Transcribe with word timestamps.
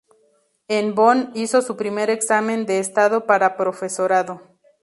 En 0.67 0.95
Bonn 0.95 1.29
hizo 1.35 1.61
su 1.61 1.77
primer 1.77 2.09
examen 2.09 2.65
de 2.65 2.79
estado 2.79 3.27
para 3.27 3.55
profesorado. 3.55 4.41